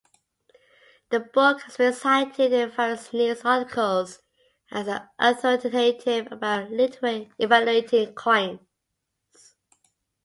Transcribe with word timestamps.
The 1.11 1.19
book 1.19 1.61
has 1.61 1.77
been 1.77 1.93
cited 1.93 2.51
in 2.53 2.71
various 2.71 3.13
news 3.13 3.45
articles 3.45 4.19
as 4.71 4.89
authoritative 5.19 6.31
about 6.31 6.69
evaluating 6.71 8.15
coins. 8.15 8.61